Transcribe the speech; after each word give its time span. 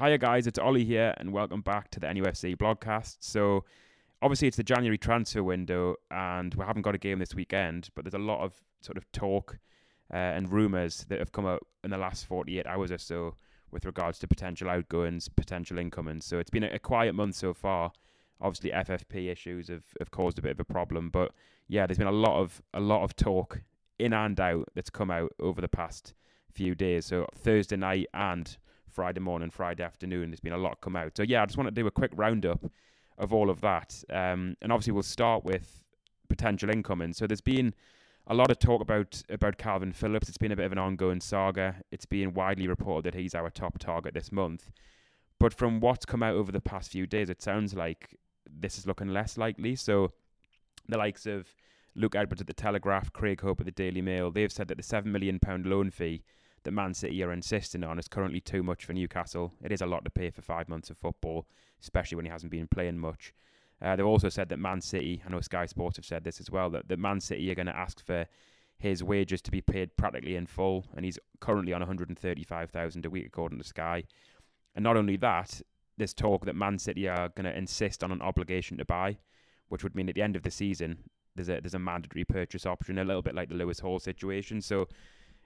Hiya 0.00 0.18
guys, 0.18 0.46
it's 0.46 0.58
Olly 0.58 0.84
here, 0.84 1.14
and 1.16 1.32
welcome 1.32 1.62
back 1.62 1.90
to 1.92 2.00
the 2.00 2.06
NUFC 2.06 2.56
blogcast. 2.56 3.16
So, 3.20 3.64
obviously, 4.20 4.48
it's 4.48 4.58
the 4.58 4.62
January 4.62 4.98
transfer 4.98 5.42
window, 5.42 5.96
and 6.10 6.54
we 6.54 6.64
haven't 6.66 6.82
got 6.82 6.94
a 6.94 6.98
game 6.98 7.18
this 7.18 7.34
weekend, 7.34 7.88
but 7.94 8.04
there's 8.04 8.12
a 8.12 8.18
lot 8.18 8.42
of 8.42 8.54
sort 8.82 8.98
of 8.98 9.10
talk 9.12 9.58
uh, 10.12 10.16
and 10.16 10.52
rumours 10.52 11.06
that 11.08 11.18
have 11.18 11.32
come 11.32 11.46
out 11.46 11.66
in 11.82 11.90
the 11.90 11.98
last 11.98 12.26
48 12.26 12.66
hours 12.66 12.90
or 12.90 12.98
so 12.98 13.34
with 13.70 13.86
regards 13.86 14.18
to 14.18 14.28
potential 14.28 14.68
outgoings, 14.68 15.28
potential 15.28 15.78
incomings. 15.78 16.26
So, 16.26 16.38
it's 16.38 16.50
been 16.50 16.64
a, 16.64 16.70
a 16.74 16.78
quiet 16.78 17.14
month 17.14 17.36
so 17.36 17.54
far. 17.54 17.92
Obviously, 18.40 18.70
FFP 18.70 19.30
issues 19.30 19.68
have, 19.68 19.84
have 19.98 20.10
caused 20.10 20.38
a 20.38 20.42
bit 20.42 20.52
of 20.52 20.60
a 20.60 20.64
problem, 20.64 21.10
but 21.10 21.32
yeah, 21.68 21.86
there's 21.86 21.98
been 21.98 22.06
a 22.06 22.12
lot 22.12 22.40
of 22.40 22.62
a 22.74 22.80
lot 22.80 23.02
of 23.02 23.14
talk 23.16 23.62
in 23.98 24.12
and 24.12 24.40
out 24.40 24.68
that's 24.74 24.90
come 24.90 25.10
out 25.10 25.32
over 25.38 25.60
the 25.60 25.68
past 25.68 26.14
few 26.52 26.74
days. 26.74 27.06
So 27.06 27.26
Thursday 27.36 27.76
night 27.76 28.06
and 28.14 28.56
Friday 28.90 29.20
morning, 29.20 29.50
Friday 29.50 29.82
afternoon. 29.82 30.30
There's 30.30 30.40
been 30.40 30.52
a 30.52 30.58
lot 30.58 30.80
come 30.80 30.96
out. 30.96 31.16
So 31.16 31.22
yeah, 31.22 31.42
I 31.42 31.46
just 31.46 31.56
want 31.56 31.68
to 31.68 31.74
do 31.74 31.86
a 31.86 31.90
quick 31.90 32.10
roundup 32.14 32.70
of 33.18 33.32
all 33.32 33.50
of 33.50 33.60
that. 33.60 34.02
Um, 34.10 34.56
and 34.62 34.72
obviously 34.72 34.92
we'll 34.92 35.02
start 35.02 35.44
with 35.44 35.84
potential 36.28 36.70
incoming. 36.70 37.12
So 37.12 37.26
there's 37.26 37.40
been 37.40 37.74
a 38.26 38.34
lot 38.34 38.50
of 38.50 38.58
talk 38.58 38.80
about 38.80 39.22
about 39.28 39.58
Kalvin 39.58 39.94
Phillips. 39.94 40.28
It's 40.28 40.38
been 40.38 40.52
a 40.52 40.56
bit 40.56 40.66
of 40.66 40.72
an 40.72 40.78
ongoing 40.78 41.20
saga. 41.20 41.76
It's 41.90 42.06
been 42.06 42.34
widely 42.34 42.68
reported 42.68 43.12
that 43.12 43.18
he's 43.18 43.34
our 43.34 43.50
top 43.50 43.78
target 43.78 44.14
this 44.14 44.32
month. 44.32 44.70
But 45.38 45.54
from 45.54 45.80
what's 45.80 46.04
come 46.04 46.22
out 46.22 46.34
over 46.34 46.52
the 46.52 46.60
past 46.60 46.90
few 46.90 47.06
days, 47.06 47.30
it 47.30 47.42
sounds 47.42 47.74
like 47.74 48.16
this 48.58 48.78
is 48.78 48.86
looking 48.86 49.08
less 49.08 49.38
likely. 49.38 49.76
So 49.76 50.12
the 50.88 50.98
likes 50.98 51.26
of 51.26 51.54
Luke 51.94 52.14
Edwards 52.14 52.40
at 52.40 52.46
the 52.46 52.52
Telegraph, 52.52 53.12
Craig 53.12 53.40
Hope 53.40 53.60
at 53.60 53.66
the 53.66 53.72
Daily 53.72 54.02
Mail, 54.02 54.30
they've 54.30 54.52
said 54.52 54.68
that 54.68 54.76
the 54.76 54.82
seven 54.82 55.12
million 55.12 55.38
pound 55.38 55.66
loan 55.66 55.90
fee 55.90 56.22
that 56.62 56.72
Man 56.72 56.94
City 56.94 57.22
are 57.22 57.32
insisting 57.32 57.84
on 57.84 57.98
is 57.98 58.08
currently 58.08 58.40
too 58.40 58.62
much 58.62 58.84
for 58.84 58.92
Newcastle. 58.92 59.52
It 59.62 59.72
is 59.72 59.80
a 59.80 59.86
lot 59.86 60.04
to 60.04 60.10
pay 60.10 60.30
for 60.30 60.42
five 60.42 60.68
months 60.68 60.90
of 60.90 60.98
football, 60.98 61.46
especially 61.80 62.16
when 62.16 62.26
he 62.26 62.30
hasn't 62.30 62.52
been 62.52 62.66
playing 62.66 62.98
much. 62.98 63.32
Uh, 63.82 63.96
they've 63.96 64.06
also 64.06 64.28
said 64.28 64.50
that 64.50 64.58
Man 64.58 64.80
City, 64.80 65.22
I 65.26 65.30
know 65.30 65.40
Sky 65.40 65.64
Sports 65.66 65.96
have 65.96 66.04
said 66.04 66.22
this 66.22 66.38
as 66.38 66.50
well, 66.50 66.68
that, 66.70 66.88
that 66.88 66.98
Man 66.98 67.20
City 67.20 67.50
are 67.50 67.54
going 67.54 67.66
to 67.66 67.76
ask 67.76 68.04
for 68.04 68.26
his 68.78 69.02
wages 69.02 69.40
to 69.42 69.50
be 69.50 69.60
paid 69.60 69.96
practically 69.96 70.36
in 70.36 70.46
full, 70.46 70.86
and 70.94 71.04
he's 71.04 71.18
currently 71.40 71.72
on 71.72 71.80
135,000 71.80 73.06
a 73.06 73.10
week 73.10 73.26
according 73.26 73.58
to 73.58 73.64
Sky. 73.64 74.04
And 74.74 74.82
not 74.82 74.96
only 74.96 75.16
that, 75.16 75.62
there's 76.00 76.14
talk 76.14 76.44
that 76.46 76.56
Man 76.56 76.78
City 76.78 77.08
are 77.08 77.28
going 77.30 77.44
to 77.44 77.56
insist 77.56 78.02
on 78.02 78.12
an 78.12 78.22
obligation 78.22 78.76
to 78.78 78.84
buy, 78.84 79.18
which 79.68 79.82
would 79.82 79.94
mean 79.94 80.08
at 80.08 80.14
the 80.14 80.22
end 80.22 80.36
of 80.36 80.42
the 80.42 80.50
season 80.50 80.98
there's 81.36 81.48
a 81.48 81.60
there's 81.60 81.74
a 81.74 81.78
mandatory 81.78 82.24
purchase 82.24 82.66
option, 82.66 82.98
a 82.98 83.04
little 83.04 83.22
bit 83.22 83.34
like 83.34 83.48
the 83.48 83.54
Lewis 83.54 83.80
Hall 83.80 83.98
situation. 83.98 84.60
So 84.60 84.88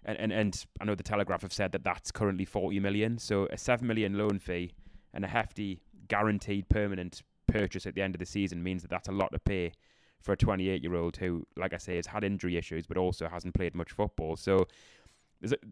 and, 0.05 0.19
and, 0.19 0.32
and 0.32 0.64
I 0.80 0.84
know 0.84 0.94
the 0.94 1.02
Telegraph 1.02 1.42
have 1.42 1.52
said 1.52 1.72
that 1.72 1.84
that's 1.84 2.10
currently 2.10 2.44
40 2.44 2.78
million. 2.81 3.19
So 3.19 3.48
a 3.50 3.56
7 3.56 3.87
million 3.87 4.19
loan 4.19 4.38
fee 4.38 4.72
and 5.12 5.25
a 5.25 5.28
hefty 5.28 5.81
guaranteed 6.09 6.69
permanent 6.69 7.22
purchase 7.47 7.87
at 7.87 7.94
the 7.94 8.03
end 8.03 8.14
of 8.14 8.19
the 8.19 8.26
season 8.26 8.62
means 8.62 8.82
that 8.82 8.91
that's 8.91 9.09
a 9.09 9.12
lot 9.12 9.32
to 9.32 9.38
pay 9.38 9.72
for 10.20 10.32
a 10.32 10.37
28 10.37 10.82
year 10.82 10.94
old 10.94 11.16
who, 11.16 11.47
like 11.56 11.72
I 11.72 11.78
say, 11.78 11.97
has 11.97 12.06
had 12.06 12.25
injury 12.25 12.56
issues 12.56 12.87
but 12.87 12.97
also 12.97 13.28
hasn't 13.28 13.54
played 13.54 13.75
much 13.75 13.93
football. 13.93 14.37
So 14.37 14.66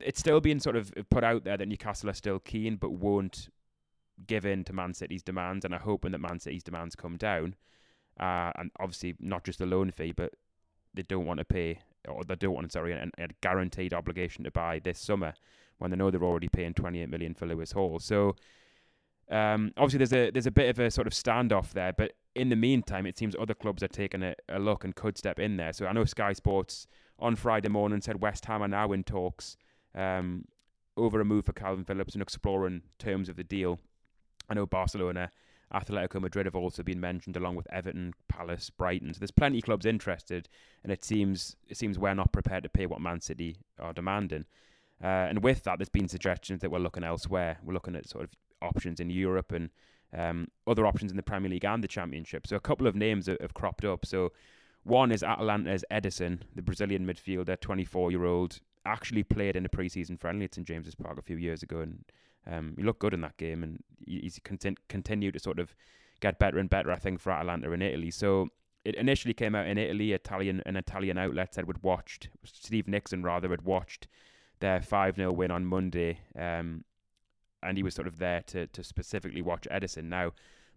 it's 0.00 0.21
still 0.21 0.41
being 0.41 0.60
sort 0.60 0.76
of 0.76 0.92
put 1.10 1.25
out 1.25 1.44
there 1.44 1.56
that 1.56 1.69
Newcastle 1.69 2.10
are 2.10 2.15
still 2.15 2.38
keen 2.38 2.76
but 2.76 2.92
won't 2.92 3.48
give 4.27 4.45
in 4.45 4.65
to 4.65 4.73
Man 4.73 4.95
City's 4.95 5.23
demands. 5.23 5.65
And 5.65 5.75
I'm 5.75 5.81
hoping 5.81 6.12
that 6.12 6.19
Man 6.19 6.39
City's 6.39 6.62
demands 6.62 6.97
come 6.97 7.17
down. 7.17 7.55
Uh, 8.19 8.53
and 8.56 8.71
obviously, 8.78 9.15
not 9.21 9.45
just 9.45 9.59
the 9.59 9.67
loan 9.67 9.91
fee, 9.91 10.12
but 10.12 10.33
they 10.95 11.03
don't 11.03 11.27
want 11.27 11.39
to 11.39 11.45
pay 11.45 11.81
or 12.09 12.25
they 12.25 12.34
don't 12.34 12.55
want, 12.55 12.72
sorry, 12.72 12.93
a 12.93 13.28
guaranteed 13.41 13.95
obligation 13.95 14.45
to 14.45 14.51
buy 14.51 14.81
this 14.81 14.99
summer 14.99 15.34
when 15.78 15.91
they 15.91 15.97
know 15.97 16.11
they're 16.11 16.22
already 16.22 16.49
paying 16.49 16.75
28 16.75 17.09
million 17.09 17.34
for 17.34 17.47
Lewis 17.47 17.72
Hall. 17.72 17.99
So 17.99 18.34
um, 19.31 19.72
obviously 19.77 19.99
there's 19.99 20.12
a 20.12 20.31
there's 20.31 20.47
a 20.47 20.51
bit 20.51 20.69
of 20.69 20.78
a 20.78 20.91
sort 20.91 21.06
of 21.06 21.12
standoff 21.12 21.72
there, 21.72 21.93
but 21.93 22.12
in 22.34 22.49
the 22.49 22.56
meantime, 22.56 23.06
it 23.06 23.19
seems 23.19 23.37
other 23.39 23.55
clubs 23.55 23.83
are 23.83 23.89
taking 23.89 24.22
a, 24.22 24.34
a 24.49 24.59
look 24.59 24.84
and 24.84 24.95
could 24.95 25.19
step 25.19 25.39
in 25.39 25.56
there. 25.56 25.72
So 25.72 25.87
I 25.87 25.93
know 25.93 26.05
Sky 26.05 26.33
Sports 26.33 26.87
on 27.19 27.37
Friday 27.37 27.69
morning 27.69 28.01
said 28.01 28.22
West 28.22 28.47
Ham 28.47 28.62
are 28.62 28.69
now 28.69 28.93
in 28.93 29.05
talks 29.05 29.56
um, 29.95 30.47
over 30.97 31.21
a 31.21 31.25
move 31.25 31.45
for 31.45 31.53
Kalvin 31.53 31.87
Phillips 31.87 32.15
and 32.15 32.22
exploring 32.22 32.83
terms 32.99 33.28
of 33.28 33.37
the 33.37 33.45
deal. 33.45 33.78
I 34.48 34.54
know 34.54 34.66
Barcelona 34.66 35.30
Atletico 35.72 36.20
Madrid 36.20 36.47
have 36.47 36.54
also 36.54 36.82
been 36.82 37.00
mentioned, 37.00 37.36
along 37.36 37.56
with 37.56 37.66
Everton, 37.72 38.12
Palace, 38.28 38.70
Brighton. 38.70 39.14
So 39.14 39.19
there's 39.19 39.30
plenty 39.30 39.58
of 39.58 39.64
clubs 39.64 39.86
interested, 39.86 40.48
and 40.82 40.92
it 40.92 41.04
seems 41.04 41.56
it 41.69 41.76
seems 41.76 41.98
we're 41.98 42.14
not 42.14 42.32
prepared 42.32 42.62
to 42.64 42.69
pay 42.69 42.86
what 42.86 43.00
Man 43.00 43.20
City 43.20 43.56
are 43.78 43.92
demanding. 43.92 44.44
Uh, 45.03 45.06
and 45.28 45.42
with 45.42 45.64
that, 45.64 45.78
there's 45.78 45.88
been 45.88 46.08
suggestions 46.08 46.60
that 46.60 46.70
we're 46.70 46.78
looking 46.78 47.04
elsewhere. 47.04 47.58
We're 47.64 47.75
looking 47.75 47.97
at 47.97 48.08
sort 48.08 48.25
of 48.25 48.30
options 48.60 49.00
in 49.00 49.10
Europe 49.10 49.53
and 49.53 49.70
um, 50.16 50.48
other 50.66 50.86
options 50.86 51.10
in 51.10 51.16
the 51.16 51.22
Premier 51.22 51.50
League 51.50 51.64
and 51.64 51.82
the 51.82 51.88
Championship. 51.88 52.47
So 52.47 52.54
a 52.54 52.60
couple 52.60 52.86
of 52.86 52.94
names 52.94 53.26
have, 53.26 53.41
have 53.41 53.54
cropped 53.54 53.84
up. 53.84 54.06
So 54.06 54.32
one 54.84 55.10
is 55.10 55.22
Atalanta's 55.22 55.84
Ederson, 55.91 56.41
the 56.54 56.62
Brazilian 56.62 57.06
midfielder, 57.06 57.59
24 57.59 58.10
year 58.10 58.24
old, 58.24 58.60
actually 58.84 59.22
played 59.22 59.56
in 59.56 59.64
a 59.64 59.69
preseason 59.69 60.19
friendly 60.19 60.44
at 60.44 60.54
St 60.54 60.66
James's 60.66 60.94
Park 60.94 61.19
a 61.19 61.22
few 61.22 61.36
years 61.36 61.62
ago 61.62 61.80
and 61.80 62.04
um, 62.47 62.75
he 62.76 62.82
looked 62.82 63.00
good 63.00 63.14
in 63.14 63.20
that 63.20 63.36
game, 63.36 63.62
and 63.62 63.82
he's 64.04 64.41
content, 64.42 64.78
continued 64.88 65.34
to 65.34 65.41
sort 65.41 65.58
of 65.58 65.75
get 66.20 66.38
better 66.38 66.58
and 66.58 66.69
better. 66.69 66.91
I 66.91 66.97
think 66.97 67.20
for 67.20 67.32
Atalanta 67.32 67.70
in 67.72 67.82
Italy. 67.82 68.10
So 68.10 68.48
it 68.84 68.94
initially 68.97 69.34
came 69.34 69.54
out 69.54 69.66
in 69.66 69.78
Italy. 69.78 70.12
Italian 70.12 70.62
an 70.66 70.76
Italian 70.76 71.19
outlet 71.19 71.54
said 71.54 71.66
we'd 71.66 71.82
watched 71.82 72.28
Steve 72.44 72.88
Nickson 72.88 73.22
rather 73.22 73.50
had 73.50 73.62
watched 73.62 74.08
their 74.60 74.80
five 74.80 75.16
0 75.16 75.32
win 75.32 75.50
on 75.50 75.66
Monday, 75.66 76.20
um, 76.36 76.84
and 77.62 77.76
he 77.76 77.82
was 77.82 77.94
sort 77.94 78.08
of 78.08 78.19
there 78.19 78.42
to 78.48 78.66
to 78.69 78.82
specifically 78.82 79.42
watch 79.42 79.66
Ederson. 79.70 80.04
Now. 80.04 80.32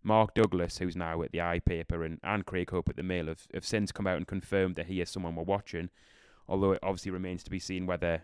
Mark 0.07 0.35
Douglas, 0.35 0.77
who's 0.77 0.95
now 0.95 1.23
at 1.23 1.31
the 1.31 1.41
I 1.41 1.57
paper, 1.57 2.03
and, 2.03 2.19
and 2.23 2.45
Craig 2.45 2.69
Hope 2.69 2.89
at 2.89 2.95
the 2.95 3.01
Mail, 3.01 3.25
have, 3.25 3.47
have 3.55 3.65
since 3.65 3.91
come 3.91 4.05
out 4.05 4.17
and 4.17 4.27
confirmed 4.27 4.75
that 4.75 4.85
he 4.85 5.01
is 5.01 5.09
someone 5.09 5.35
we're 5.35 5.41
watching. 5.41 5.89
Although 6.47 6.73
it 6.73 6.79
obviously 6.83 7.09
remains 7.09 7.43
to 7.43 7.49
be 7.49 7.57
seen 7.57 7.87
whether 7.87 8.21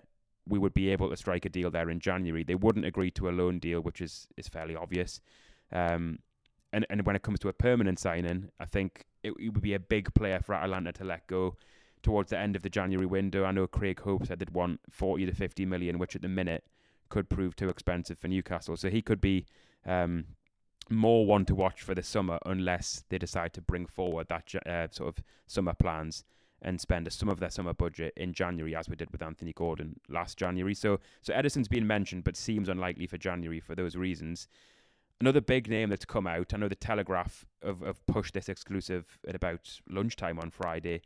we 0.48 0.60
would 0.60 0.74
be 0.74 0.90
able 0.90 1.10
to 1.10 1.18
strike 1.18 1.46
a 1.46 1.50
deal 1.50 1.70
there 1.70 1.90
in 1.90 2.00
January. 2.00 2.44
They 2.44 2.56
wouldn't 2.56 2.86
agree 2.86 3.12
to 3.12 3.30
a 3.30 3.32
loan 3.32 3.60
deal, 3.60 3.82
which 3.82 4.02
is 4.02 4.28
is 4.38 4.48
fairly 4.48 4.76
obvious. 4.76 5.22
Um, 5.72 6.20
and 6.74 6.86
and 6.90 7.06
when 7.06 7.16
it 7.16 7.22
comes 7.22 7.40
to 7.40 7.50
a 7.50 7.54
permanent 7.54 8.00
signing, 8.00 8.50
I 8.60 8.66
think 8.66 9.06
it, 9.24 9.34
it, 9.40 9.54
would 9.54 9.62
be 9.62 9.74
a 9.74 9.80
big 9.80 10.14
player 10.14 10.40
for 10.40 10.56
Atalanta 10.56 10.92
to 10.94 11.04
let 11.04 11.28
go 11.28 11.56
towards 12.02 12.32
the 12.32 12.38
end 12.38 12.56
of 12.56 12.64
the 12.64 12.70
January 12.70 13.06
window. 13.06 13.46
I 13.46 13.52
know 13.52 13.68
Craig 13.68 14.00
Hope 14.02 14.26
said 14.26 14.40
they'd 14.40 14.50
want 14.50 14.80
40 14.90 15.28
to 15.28 15.34
50 15.34 15.66
million, 15.66 16.00
which 16.00 16.16
at 16.16 16.22
the 16.22 16.28
minute 16.28 16.64
could 17.10 17.30
prove 17.30 17.56
too 17.56 17.70
expensive 17.70 18.18
for 18.18 18.28
Newcastle. 18.28 18.78
So 18.78 18.90
he 18.90 19.02
could 19.02 19.22
be 19.22 19.46
um, 19.86 20.26
more 20.90 21.26
one 21.26 21.46
to 21.46 21.56
watch 21.56 21.82
for 21.82 21.94
the 21.94 22.04
summer 22.04 22.40
unless 22.46 23.04
they 23.10 23.18
decide 23.18 23.54
to 23.54 23.62
bring 23.62 23.86
forward 23.86 24.28
that 24.30 24.56
uh, 24.66 24.88
sort 24.90 25.10
of 25.10 25.24
summer 25.46 25.74
plans 25.74 26.24
and 26.62 26.80
spend 26.80 27.12
some 27.12 27.30
of 27.30 27.40
their 27.40 27.50
summer 27.50 27.74
budget 27.74 28.14
in 28.16 28.34
January, 28.34 28.76
as 28.76 28.88
we 28.88 28.96
did 28.96 29.12
with 29.12 29.24
Anthony 29.24 29.54
Gordon 29.54 30.00
last 30.10 30.38
January. 30.38 30.76
So, 30.76 31.00
so 31.22 31.34
Ederson's 31.34 31.68
been 31.68 31.88
mentioned, 31.88 32.24
but 32.24 32.38
seems 32.38 32.70
unlikely 32.70 33.08
for 33.08 33.18
January 33.18 33.60
for 33.60 33.76
those 33.76 33.96
reasons. 33.96 34.48
Another 35.20 35.42
big 35.42 35.70
name 35.70 35.90
that's 35.90 36.06
come 36.06 36.28
out, 36.28 36.54
I 36.54 36.58
know 36.58 36.68
the 36.68 36.76
Telegraph 36.76 37.46
have, 37.64 37.82
have 37.82 38.06
pushed 38.08 38.34
this 38.34 38.50
exclusive 38.50 39.20
at 39.28 39.36
about 39.36 39.80
lunchtime 39.90 40.40
on 40.40 40.50
Friday, 40.50 41.02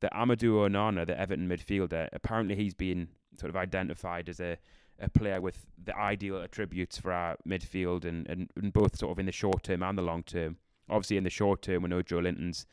that 0.00 0.12
Amadou 0.12 0.68
Onana, 0.68 1.06
the 1.06 1.18
Everton 1.18 1.48
midfielder, 1.48 2.08
apparently 2.12 2.54
he's 2.54 2.74
been 2.74 3.08
sort 3.38 3.50
of 3.50 3.56
identified 3.56 4.28
as 4.28 4.40
a, 4.40 4.58
a 5.00 5.08
player 5.08 5.40
with 5.40 5.66
the 5.82 5.96
ideal 5.96 6.40
attributes 6.40 6.98
for 6.98 7.12
our 7.12 7.36
midfield 7.48 8.04
and, 8.04 8.28
and, 8.28 8.50
and 8.56 8.72
both 8.72 8.96
sort 8.96 9.12
of 9.12 9.18
in 9.18 9.26
the 9.26 9.32
short 9.32 9.62
term 9.62 9.82
and 9.82 9.96
the 9.96 10.02
long 10.02 10.22
term. 10.22 10.56
Obviously, 10.88 11.16
in 11.16 11.24
the 11.24 11.30
short 11.30 11.62
term, 11.62 11.82
we 11.82 11.88
know 11.88 12.02
Joelinton's 12.02 12.66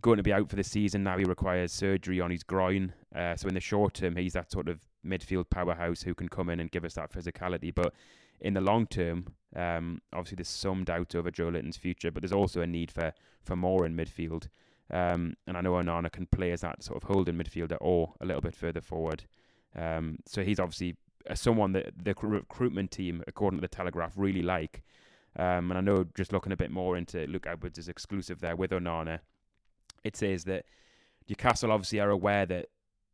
going 0.00 0.16
to 0.16 0.22
be 0.22 0.32
out 0.32 0.48
for 0.48 0.56
the 0.56 0.64
season 0.64 1.02
now. 1.04 1.18
He 1.18 1.24
requires 1.24 1.72
surgery 1.72 2.20
on 2.20 2.30
his 2.30 2.42
groin. 2.42 2.92
Uh, 3.14 3.36
so 3.36 3.48
in 3.48 3.54
the 3.54 3.60
short 3.60 3.94
term, 3.94 4.16
he's 4.16 4.34
that 4.34 4.50
sort 4.50 4.68
of 4.68 4.80
midfield 5.04 5.50
powerhouse 5.50 6.02
who 6.02 6.14
can 6.14 6.28
come 6.28 6.50
in 6.50 6.60
and 6.60 6.70
give 6.70 6.84
us 6.84 6.94
that 6.94 7.12
physicality. 7.12 7.74
But 7.74 7.94
in 8.40 8.54
the 8.54 8.60
long 8.60 8.86
term, 8.86 9.26
um, 9.54 10.00
obviously 10.12 10.36
there's 10.36 10.48
some 10.48 10.84
doubt 10.84 11.14
over 11.14 11.30
Joelinton's 11.30 11.76
future, 11.76 12.10
but 12.10 12.22
there's 12.22 12.32
also 12.32 12.60
a 12.60 12.66
need 12.66 12.90
for, 12.90 13.12
for 13.42 13.56
more 13.56 13.86
in 13.86 13.96
midfield. 13.96 14.48
Um, 14.90 15.34
and 15.46 15.56
I 15.56 15.60
know 15.62 15.72
Onana 15.72 16.12
can 16.12 16.26
play 16.26 16.52
as 16.52 16.60
that 16.60 16.82
sort 16.82 17.02
of 17.02 17.08
holding 17.08 17.36
midfielder 17.36 17.78
or 17.80 18.14
a 18.20 18.26
little 18.26 18.42
bit 18.42 18.54
further 18.54 18.80
forward. 18.80 19.24
Um, 19.74 20.18
so 20.26 20.42
he's 20.42 20.60
obviously 20.60 20.96
uh, 21.28 21.34
someone 21.34 21.72
that 21.72 21.92
the 22.02 22.14
recruitment 22.22 22.90
team, 22.90 23.22
according 23.26 23.58
to 23.58 23.62
the 23.62 23.68
Telegraph, 23.68 24.12
really 24.16 24.42
like. 24.42 24.82
Um, 25.38 25.70
and 25.70 25.74
I 25.74 25.80
know 25.80 26.06
just 26.16 26.32
looking 26.32 26.52
a 26.52 26.56
bit 26.56 26.70
more 26.70 26.96
into 26.96 27.26
Luke 27.26 27.46
Edwards' 27.46 27.88
exclusive 27.88 28.40
there 28.40 28.56
with 28.56 28.70
Onana, 28.70 29.20
it 30.06 30.16
says 30.16 30.44
that 30.44 30.64
Newcastle 31.28 31.72
obviously 31.72 32.00
are 32.00 32.10
aware 32.10 32.46
that 32.46 32.66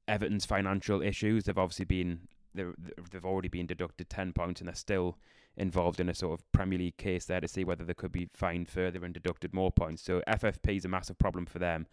Everton's 0.06 0.44
financial 0.44 1.02
issues. 1.02 1.44
They've 1.44 1.58
obviously 1.58 1.86
been 1.86 2.28
they've 2.54 3.24
already 3.24 3.48
been 3.48 3.66
deducted 3.66 4.10
ten 4.10 4.32
points, 4.32 4.60
and 4.60 4.68
they're 4.68 4.74
still 4.74 5.16
involved 5.56 6.00
in 6.00 6.08
a 6.08 6.14
sort 6.14 6.38
of 6.38 6.52
Premier 6.52 6.78
League 6.78 6.96
case 6.96 7.24
there 7.26 7.40
to 7.40 7.48
see 7.48 7.64
whether 7.64 7.84
they 7.84 7.94
could 7.94 8.12
be 8.12 8.28
fined 8.32 8.68
further 8.68 9.04
and 9.04 9.14
deducted 9.14 9.54
more 9.54 9.70
points. 9.70 10.02
So 10.02 10.22
FFP 10.28 10.76
is 10.76 10.84
a 10.84 10.88
massive 10.88 11.18
problem 11.18 11.46
for 11.46 11.58
them, 11.58 11.86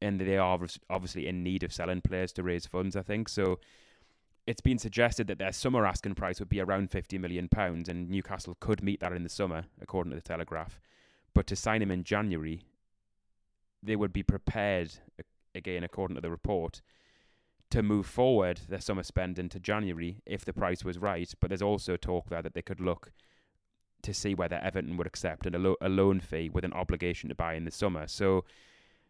and 0.00 0.20
they 0.20 0.36
are 0.36 0.58
obviously 0.90 1.26
in 1.26 1.42
need 1.42 1.62
of 1.62 1.72
selling 1.72 2.00
players 2.00 2.32
to 2.34 2.42
raise 2.42 2.66
funds. 2.66 2.96
I 2.96 3.02
think 3.02 3.28
so. 3.28 3.58
It's 4.46 4.60
been 4.60 4.78
suggested 4.78 5.26
that 5.26 5.38
their 5.38 5.52
summer 5.52 5.84
asking 5.84 6.14
price 6.14 6.38
would 6.38 6.48
be 6.48 6.60
around 6.60 6.92
fifty 6.92 7.18
million 7.18 7.48
pounds, 7.48 7.88
and 7.88 8.08
Newcastle 8.08 8.56
could 8.60 8.82
meet 8.82 9.00
that 9.00 9.12
in 9.12 9.24
the 9.24 9.28
summer, 9.28 9.64
according 9.80 10.10
to 10.10 10.16
the 10.16 10.22
Telegraph. 10.22 10.78
But 11.34 11.48
to 11.48 11.56
sign 11.56 11.82
him 11.82 11.90
in 11.90 12.04
January, 12.04 12.62
they 13.82 13.96
would 13.96 14.12
be 14.12 14.22
prepared, 14.22 14.92
again 15.54 15.84
according 15.84 16.16
to 16.16 16.20
the 16.20 16.30
report, 16.30 16.82
to 17.70 17.82
move 17.82 18.06
forward 18.06 18.60
their 18.68 18.80
summer 18.80 19.02
spend 19.02 19.38
into 19.38 19.58
January 19.58 20.22
if 20.24 20.44
the 20.44 20.52
price 20.52 20.84
was 20.84 20.98
right. 20.98 21.32
But 21.40 21.48
there's 21.48 21.62
also 21.62 21.96
talk 21.96 22.28
there 22.28 22.42
that 22.42 22.54
they 22.54 22.62
could 22.62 22.80
look 22.80 23.12
to 24.02 24.14
see 24.14 24.34
whether 24.34 24.56
Everton 24.56 24.96
would 24.96 25.06
accept 25.06 25.46
a, 25.46 25.74
a 25.80 25.88
loan 25.88 26.20
fee 26.20 26.48
with 26.48 26.64
an 26.64 26.72
obligation 26.72 27.28
to 27.28 27.34
buy 27.34 27.54
in 27.54 27.64
the 27.64 27.70
summer. 27.70 28.06
So 28.06 28.44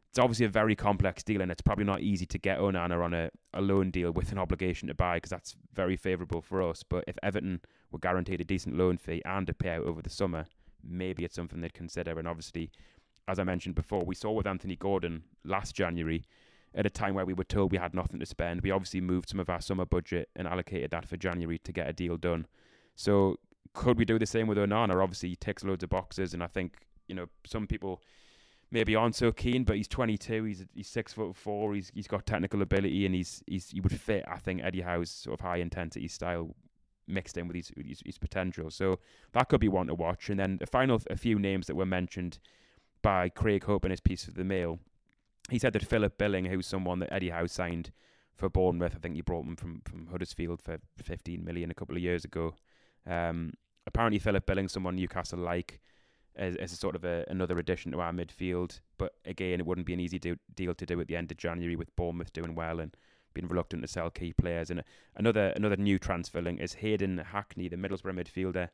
it's 0.08 0.18
obviously 0.18 0.46
a 0.46 0.50
very 0.50 0.74
complex 0.74 1.22
deal, 1.22 1.42
and 1.42 1.52
it's 1.52 1.60
probably 1.60 1.84
not 1.84 2.00
easy 2.00 2.24
to 2.24 2.38
get 2.38 2.58
Onana 2.58 3.04
on 3.04 3.12
a, 3.12 3.30
a 3.52 3.60
loan 3.60 3.90
deal 3.90 4.12
with 4.12 4.32
an 4.32 4.38
obligation 4.38 4.88
to 4.88 4.94
buy 4.94 5.18
because 5.18 5.30
that's 5.30 5.56
very 5.74 5.96
favourable 5.96 6.40
for 6.40 6.62
us. 6.62 6.82
But 6.82 7.04
if 7.06 7.18
Everton 7.22 7.60
were 7.90 7.98
guaranteed 7.98 8.40
a 8.40 8.44
decent 8.44 8.76
loan 8.76 8.96
fee 8.96 9.20
and 9.26 9.48
a 9.50 9.52
payout 9.52 9.84
over 9.84 10.00
the 10.00 10.08
summer, 10.08 10.46
maybe 10.82 11.24
it's 11.24 11.34
something 11.34 11.60
they'd 11.60 11.74
consider. 11.74 12.18
And 12.18 12.26
obviously, 12.26 12.70
as 13.28 13.38
I 13.38 13.44
mentioned 13.44 13.74
before, 13.74 14.04
we 14.04 14.14
saw 14.14 14.32
with 14.32 14.46
Anthony 14.46 14.76
Gordon 14.76 15.22
last 15.44 15.74
January 15.74 16.24
at 16.74 16.86
a 16.86 16.90
time 16.90 17.14
where 17.14 17.24
we 17.24 17.32
were 17.32 17.44
told 17.44 17.72
we 17.72 17.78
had 17.78 17.94
nothing 17.94 18.20
to 18.20 18.26
spend. 18.26 18.60
We 18.62 18.70
obviously 18.70 19.00
moved 19.00 19.28
some 19.28 19.40
of 19.40 19.48
our 19.48 19.60
summer 19.60 19.86
budget 19.86 20.28
and 20.36 20.46
allocated 20.46 20.90
that 20.90 21.08
for 21.08 21.16
January 21.16 21.58
to 21.58 21.72
get 21.72 21.88
a 21.88 21.92
deal 21.92 22.16
done. 22.16 22.46
So 22.94 23.38
could 23.72 23.98
we 23.98 24.04
do 24.04 24.18
the 24.18 24.26
same 24.26 24.46
with 24.46 24.58
Onana? 24.58 25.02
Obviously, 25.02 25.30
he 25.30 25.36
ticks 25.36 25.64
loads 25.64 25.82
of 25.82 25.90
boxes, 25.90 26.34
and 26.34 26.42
I 26.42 26.46
think 26.46 26.76
you 27.08 27.14
know 27.14 27.26
some 27.46 27.66
people 27.66 28.02
maybe 28.70 28.94
aren't 28.94 29.14
so 29.14 29.32
keen, 29.32 29.64
but 29.64 29.76
he's 29.76 29.88
22. 29.88 30.44
He's 30.44 30.64
he's 30.74 30.88
six 30.88 31.12
foot 31.12 31.36
four. 31.36 31.74
He's 31.74 31.90
he's 31.94 32.08
got 32.08 32.26
technical 32.26 32.62
ability, 32.62 33.06
and 33.06 33.14
he's 33.14 33.42
he's 33.46 33.70
he 33.70 33.80
would 33.80 33.98
fit. 33.98 34.24
I 34.28 34.38
think 34.38 34.62
Eddie 34.62 34.82
Howe's 34.82 35.10
sort 35.10 35.38
of 35.38 35.44
high 35.44 35.58
intensity 35.58 36.08
style 36.08 36.54
mixed 37.08 37.38
in 37.38 37.46
with 37.46 37.56
his, 37.56 37.70
his 37.76 38.02
his 38.04 38.18
potential. 38.18 38.70
So 38.70 38.98
that 39.32 39.48
could 39.48 39.60
be 39.60 39.68
one 39.68 39.86
to 39.86 39.94
watch. 39.94 40.30
And 40.30 40.38
then 40.38 40.58
the 40.58 40.66
final 40.66 41.00
a 41.10 41.16
few 41.16 41.38
names 41.38 41.66
that 41.66 41.76
were 41.76 41.86
mentioned 41.86 42.38
by 43.02 43.28
Craig 43.28 43.64
Hope 43.64 43.84
in 43.84 43.90
his 43.90 44.00
piece 44.00 44.26
of 44.26 44.34
the 44.34 44.44
Mail 44.44 44.80
he 45.50 45.58
said 45.58 45.72
that 45.74 45.86
Philip 45.86 46.18
Billing, 46.18 46.46
who's 46.46 46.66
someone 46.66 46.98
that 47.00 47.12
Eddie 47.12 47.30
Howe 47.30 47.46
signed 47.46 47.92
for 48.34 48.48
Bournemouth, 48.48 48.94
I 48.96 48.98
think 48.98 49.14
he 49.14 49.20
brought 49.20 49.46
him 49.46 49.56
from, 49.56 49.80
from 49.84 50.08
Huddersfield 50.08 50.60
for 50.60 50.78
15 51.02 51.44
million 51.44 51.70
a 51.70 51.74
couple 51.74 51.96
of 51.96 52.02
years 52.02 52.24
ago. 52.24 52.54
Um, 53.06 53.54
apparently, 53.86 54.18
Philip 54.18 54.44
Billing, 54.46 54.68
someone 54.68 54.96
Newcastle 54.96 55.38
like, 55.38 55.80
as, 56.34 56.56
as 56.56 56.72
a 56.72 56.76
sort 56.76 56.96
of 56.96 57.04
a, 57.04 57.24
another 57.28 57.58
addition 57.58 57.92
to 57.92 58.00
our 58.00 58.12
midfield. 58.12 58.80
But 58.98 59.14
again, 59.24 59.60
it 59.60 59.66
wouldn't 59.66 59.86
be 59.86 59.94
an 59.94 60.00
easy 60.00 60.18
do, 60.18 60.36
deal 60.54 60.74
to 60.74 60.86
do 60.86 61.00
at 61.00 61.06
the 61.06 61.16
end 61.16 61.30
of 61.30 61.38
January 61.38 61.76
with 61.76 61.94
Bournemouth 61.96 62.32
doing 62.32 62.54
well 62.54 62.80
and 62.80 62.94
being 63.32 63.46
reluctant 63.46 63.82
to 63.82 63.88
sell 63.88 64.10
key 64.10 64.32
players. 64.32 64.70
And 64.70 64.82
another 65.14 65.52
another 65.56 65.76
new 65.76 65.98
transfer 65.98 66.42
link 66.42 66.60
is 66.60 66.74
Hayden 66.74 67.18
Hackney, 67.18 67.68
the 67.68 67.76
Middlesbrough 67.76 68.18
midfielder, 68.18 68.70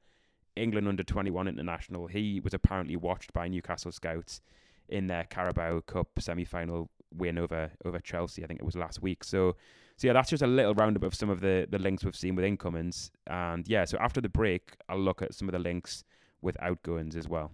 England 0.57 0.89
under 0.89 1.03
21 1.03 1.49
international. 1.49 2.07
He 2.07 2.41
was 2.41 2.55
apparently 2.55 2.97
watched 2.97 3.33
by 3.33 3.49
Newcastle 3.49 3.93
scouts 3.93 4.41
in 4.89 5.07
their 5.07 5.25
Carabao 5.25 5.81
Cup 5.81 6.09
semi-final 6.19 6.91
win 7.15 7.39
over 7.39 7.71
over 7.85 7.99
Chelsea. 7.99 8.45
I 8.45 8.47
think 8.47 8.61
it 8.61 8.67
was 8.67 8.77
last 8.77 9.03
week. 9.03 9.25
So, 9.25 9.57
so 9.97 10.07
yeah, 10.07 10.13
that's 10.13 10.31
just 10.31 10.43
a 10.43 10.47
little 10.47 10.75
roundup 10.75 11.03
of 11.03 11.15
some 11.15 11.31
of 11.31 11.41
the 11.41 11.67
the 11.71 11.79
links 11.79 12.05
we've 12.05 12.17
seen 12.17 12.35
with 12.35 12.45
incomings. 12.45 13.11
And 13.27 13.67
yeah, 13.69 13.85
so 13.85 13.99
after 13.99 14.21
the 14.21 14.29
break, 14.29 14.75
I'll 14.89 15.01
look 15.01 15.23
at 15.23 15.35
some 15.35 15.49
of 15.49 15.53
the 15.53 15.59
links 15.59 16.05
with 16.41 16.57
outgoings 16.61 17.17
as 17.17 17.29
well. 17.29 17.53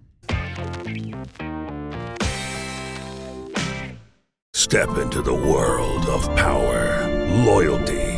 Step 4.55 4.99
into 4.99 5.23
the 5.23 5.35
world 5.35 6.07
of 6.09 6.27
power, 6.37 7.07
loyalty, 7.45 8.18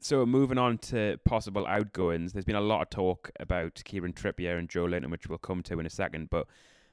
So 0.00 0.24
moving 0.24 0.58
on 0.58 0.78
to 0.78 1.18
possible 1.24 1.66
outgoings, 1.66 2.32
there's 2.32 2.44
been 2.44 2.54
a 2.54 2.60
lot 2.60 2.82
of 2.82 2.90
talk 2.90 3.32
about 3.40 3.82
Kieran 3.84 4.12
Trippier 4.12 4.56
and 4.56 4.68
Joelinton, 4.68 5.10
which 5.10 5.28
we'll 5.28 5.38
come 5.38 5.62
to 5.64 5.80
in 5.80 5.86
a 5.86 5.90
second. 5.90 6.30
But 6.30 6.46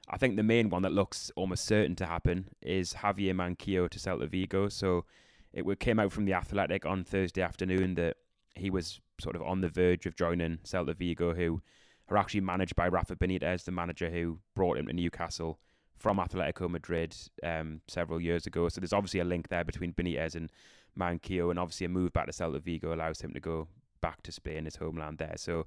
I 0.10 0.18
think 0.18 0.36
the 0.36 0.44
main 0.44 0.70
one 0.70 0.82
that 0.82 0.92
looks 0.92 1.32
almost 1.36 1.66
certain 1.66 1.96
to 1.98 2.06
happen 2.08 2.50
is 2.62 2.94
Javier 2.94 3.36
Manquillo 3.36 3.88
to 3.90 4.00
Celta 4.00 4.28
Vigo. 4.28 4.70
So 4.70 5.06
it 5.54 5.80
came 5.80 6.00
out 6.00 6.12
from 6.12 6.26
the 6.26 6.34
Athletic 6.34 6.86
on 6.86 7.04
Thursday 7.04 7.42
afternoon 7.42 7.94
that 7.96 8.18
he 8.56 8.70
was 8.70 9.00
sort 9.22 9.36
of 9.36 9.44
on 9.44 9.62
the 9.62 9.70
verge 9.70 10.06
of 10.06 10.16
joining 10.16 10.58
Celta 10.64 10.96
Vigo, 10.96 11.34
who 11.34 11.62
are 12.10 12.18
actually 12.18 12.42
managed 12.42 12.76
by 12.76 12.88
Rafa 12.88 13.16
Benitez, 13.16 13.66
the 13.66 13.72
manager 13.72 14.10
who 14.10 14.40
brought 14.56 14.78
him 14.78 14.88
to 14.88 14.94
Newcastle 14.94 15.60
from 15.98 16.18
Atletico 16.18 16.70
Madrid 16.70 17.16
um, 17.44 17.82
several 17.88 18.20
years 18.20 18.48
ago. 18.48 18.68
So 18.68 18.82
there's 18.82 18.94
obviously 18.94 19.22
a 19.22 19.26
link 19.26 19.48
there 19.48 19.64
between 19.64 19.94
Benitez 19.94 20.36
and 20.36 20.52
Manquillo, 20.98 21.50
and 21.50 21.60
obviously 21.60 21.86
a 21.86 21.90
move 21.90 22.14
back 22.14 22.26
to 22.28 22.32
Celta 22.32 22.62
Vigo 22.62 22.94
allows 22.94 23.22
him 23.22 23.34
to 23.34 23.40
go 23.40 23.68
back 24.02 24.22
to 24.24 24.32
Spain, 24.32 24.66
his 24.66 24.78
homeland 24.78 25.18
there. 25.18 25.36
So 25.38 25.66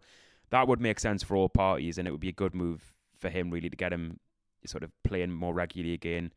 that 0.50 0.68
would 0.68 0.80
make 0.80 1.00
sense 1.00 1.22
for 1.22 1.36
all 1.36 1.48
parties, 1.48 1.98
and 1.98 2.08
it 2.08 2.10
would 2.10 2.20
be 2.20 2.28
a 2.28 2.32
good 2.32 2.54
move 2.54 2.94
for 3.16 3.28
him 3.28 3.50
really 3.50 3.68
to 3.68 3.76
get 3.76 3.92
him 3.92 4.20
sort 4.66 4.82
of 4.82 4.90
playing 5.04 5.30
more 5.30 5.54
regularly 5.54 5.94
again, 5.94 6.32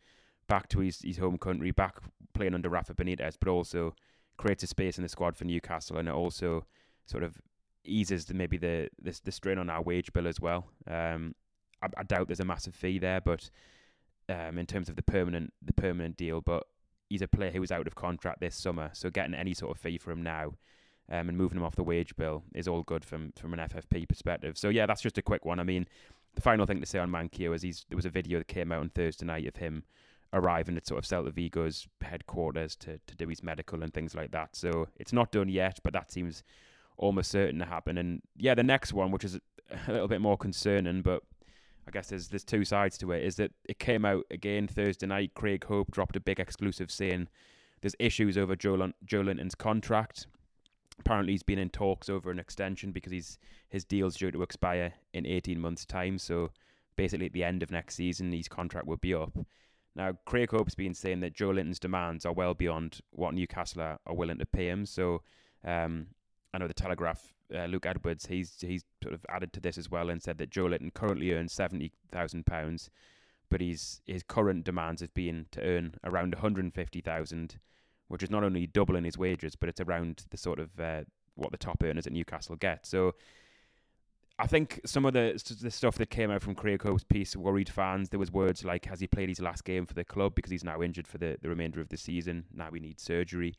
back 0.47 0.67
to 0.69 0.79
his, 0.79 1.01
his 1.01 1.17
home 1.17 1.37
country, 1.37 1.71
back 1.71 1.97
playing 2.33 2.53
under 2.53 2.69
Rafa 2.69 2.93
Benitez, 2.93 3.35
but 3.39 3.49
also 3.49 3.95
creates 4.37 4.63
a 4.63 4.67
space 4.67 4.97
in 4.97 5.03
the 5.03 5.09
squad 5.09 5.37
for 5.37 5.45
Newcastle, 5.45 5.97
and 5.97 6.07
it 6.07 6.13
also 6.13 6.65
sort 7.05 7.23
of 7.23 7.37
eases 7.83 8.25
the, 8.25 8.33
maybe 8.33 8.57
the, 8.57 8.89
the 9.01 9.19
the 9.23 9.31
strain 9.31 9.57
on 9.57 9.69
our 9.69 9.81
wage 9.81 10.13
bill 10.13 10.27
as 10.27 10.39
well. 10.39 10.67
Um, 10.87 11.35
I, 11.81 11.87
I 11.97 12.03
doubt 12.03 12.27
there's 12.27 12.39
a 12.39 12.45
massive 12.45 12.75
fee 12.75 12.99
there, 12.99 13.21
but 13.21 13.49
um, 14.29 14.57
in 14.57 14.65
terms 14.65 14.89
of 14.89 14.95
the 14.95 15.03
permanent 15.03 15.53
the 15.61 15.73
permanent 15.73 16.17
deal, 16.17 16.41
but 16.41 16.63
he's 17.11 17.21
a 17.21 17.27
player 17.27 17.51
who 17.51 17.59
was 17.59 17.71
out 17.71 17.87
of 17.87 17.95
contract 17.95 18.39
this 18.39 18.55
summer, 18.55 18.89
so 18.93 19.09
getting 19.09 19.33
any 19.33 19.53
sort 19.53 19.71
of 19.71 19.81
fee 19.81 19.97
for 19.97 20.11
him 20.11 20.23
now 20.23 20.53
um, 21.09 21.27
and 21.27 21.37
moving 21.37 21.57
him 21.57 21.63
off 21.63 21.75
the 21.75 21.83
wage 21.83 22.15
bill 22.15 22.43
is 22.55 22.67
all 22.67 22.83
good 22.83 23.03
from 23.03 23.33
from 23.37 23.53
an 23.53 23.59
FFP 23.59 24.07
perspective. 24.07 24.57
So 24.57 24.69
yeah, 24.69 24.85
that's 24.85 25.01
just 25.01 25.17
a 25.17 25.21
quick 25.21 25.45
one. 25.45 25.59
I 25.59 25.63
mean, 25.63 25.85
the 26.35 26.41
final 26.41 26.65
thing 26.65 26.79
to 26.79 26.85
say 26.85 26.99
on 26.99 27.11
Manquillo 27.11 27.53
is 27.53 27.61
he's 27.61 27.85
there 27.89 27.97
was 27.97 28.05
a 28.05 28.09
video 28.09 28.39
that 28.39 28.47
came 28.47 28.71
out 28.71 28.79
on 28.79 28.89
Thursday 28.89 29.25
night 29.25 29.45
of 29.45 29.57
him 29.57 29.83
arriving 30.33 30.77
at 30.77 30.87
sort 30.87 30.97
of 30.99 31.05
Celta 31.05 31.33
Vigo's 31.33 31.87
headquarters 32.01 32.75
to 32.77 32.99
to 33.05 33.15
do 33.15 33.27
his 33.27 33.43
medical 33.43 33.83
and 33.83 33.93
things 33.93 34.15
like 34.15 34.31
that. 34.31 34.55
So 34.55 34.87
it's 34.95 35.13
not 35.13 35.31
done 35.31 35.49
yet, 35.49 35.79
but 35.83 35.91
that 35.93 36.11
seems 36.11 36.43
almost 36.97 37.31
certain 37.31 37.59
to 37.59 37.65
happen. 37.65 37.97
And 37.97 38.21
yeah, 38.37 38.55
the 38.55 38.63
next 38.63 38.93
one, 38.93 39.11
which 39.11 39.25
is 39.25 39.35
a 39.35 39.91
little 39.91 40.07
bit 40.07 40.21
more 40.21 40.37
concerning, 40.37 41.01
but 41.01 41.23
I 41.87 41.91
guess 41.91 42.09
there's 42.09 42.27
there's 42.27 42.43
two 42.43 42.63
sides 42.63 42.97
to 42.99 43.11
it. 43.11 43.23
Is 43.23 43.35
that 43.37 43.51
it 43.67 43.79
came 43.79 44.05
out 44.05 44.25
again 44.31 44.67
Thursday 44.67 45.07
night. 45.07 45.31
Craig 45.33 45.63
Hope 45.65 45.91
dropped 45.91 46.15
a 46.15 46.19
big 46.19 46.39
exclusive 46.39 46.91
saying 46.91 47.27
there's 47.81 47.95
issues 47.99 48.37
over 48.37 48.55
Joelinton's 48.55 49.55
contract. 49.55 50.27
Apparently, 50.99 51.33
he's 51.33 51.43
been 51.43 51.57
in 51.57 51.69
talks 51.69 52.09
over 52.09 52.29
an 52.29 52.39
extension 52.39 52.91
because 52.91 53.11
he's 53.11 53.39
his 53.69 53.83
deal's 53.83 54.15
due 54.15 54.31
to 54.31 54.43
expire 54.43 54.93
in 55.13 55.25
18 55.25 55.59
months' 55.59 55.85
time. 55.85 56.19
So 56.19 56.51
basically, 56.95 57.25
at 57.25 57.33
the 57.33 57.43
end 57.43 57.63
of 57.63 57.71
next 57.71 57.95
season, 57.95 58.31
his 58.31 58.47
contract 58.47 58.85
will 58.85 58.97
be 58.97 59.13
up. 59.13 59.35
Now, 59.95 60.13
Craig 60.25 60.51
Hope's 60.51 60.75
been 60.75 60.93
saying 60.93 61.19
that 61.21 61.35
Joelinton's 61.35 61.79
demands 61.79 62.25
are 62.25 62.33
well 62.33 62.53
beyond 62.53 63.01
what 63.11 63.33
Newcastle 63.33 63.81
are, 63.81 63.99
are 64.05 64.15
willing 64.15 64.37
to 64.37 64.45
pay 64.45 64.69
him. 64.69 64.85
So 64.85 65.21
um, 65.65 66.07
I 66.53 66.59
know 66.59 66.67
the 66.67 66.73
Telegraph 66.73 67.33
uh, 67.53 67.65
Luke 67.65 67.85
Edwards, 67.85 68.27
he's 68.27 68.55
he's 68.59 68.83
sort 69.01 69.13
of 69.13 69.25
added 69.29 69.53
to 69.53 69.59
this 69.59 69.77
as 69.77 69.89
well 69.89 70.09
and 70.09 70.21
said 70.21 70.37
that 70.37 70.51
Joelinton 70.51 70.93
currently 70.93 71.33
earns 71.33 71.53
seventy 71.53 71.91
thousand 72.11 72.45
pounds, 72.45 72.89
but 73.49 73.61
he's 73.61 74.01
his 74.05 74.23
current 74.23 74.63
demands 74.63 75.01
have 75.01 75.13
been 75.13 75.47
to 75.51 75.61
earn 75.61 75.95
around 76.03 76.33
one 76.35 76.41
hundred 76.41 76.63
and 76.65 76.73
fifty 76.73 77.01
thousand, 77.01 77.57
which 78.07 78.23
is 78.23 78.29
not 78.29 78.43
only 78.43 78.67
doubling 78.67 79.03
his 79.03 79.17
wages, 79.17 79.55
but 79.55 79.69
it's 79.69 79.81
around 79.81 80.25
the 80.29 80.37
sort 80.37 80.59
of 80.59 80.79
uh, 80.79 81.01
what 81.35 81.51
the 81.51 81.57
top 81.57 81.83
earners 81.83 82.07
at 82.07 82.13
Newcastle 82.13 82.55
get. 82.55 82.85
So 82.85 83.15
I 84.41 84.47
think 84.47 84.81
some 84.85 85.05
of 85.05 85.13
the 85.13 85.39
the 85.61 85.69
stuff 85.69 85.97
that 85.99 86.09
came 86.09 86.31
out 86.31 86.41
from 86.41 86.55
Craig 86.55 86.81
Hope's 86.81 87.03
piece 87.03 87.35
worried 87.35 87.69
fans. 87.69 88.09
There 88.09 88.19
was 88.19 88.31
words 88.31 88.65
like, 88.65 88.85
"Has 88.85 88.99
he 88.99 89.07
played 89.07 89.29
his 89.29 89.39
last 89.39 89.63
game 89.65 89.85
for 89.85 89.93
the 89.93 90.03
club 90.03 90.33
because 90.33 90.51
he's 90.51 90.63
now 90.63 90.81
injured 90.81 91.07
for 91.07 91.19
the, 91.19 91.37
the 91.41 91.49
remainder 91.49 91.79
of 91.79 91.89
the 91.89 91.97
season? 91.97 92.45
Now 92.51 92.69
we 92.71 92.79
need 92.79 92.99
surgery." 92.99 93.55